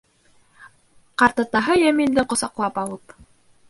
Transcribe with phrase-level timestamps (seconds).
[1.23, 3.21] Ҡартатаһы Йәмилде ҡосаҡлап алып: